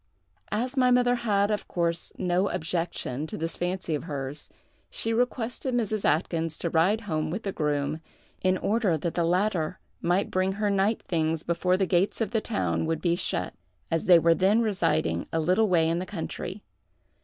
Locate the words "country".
16.07-16.63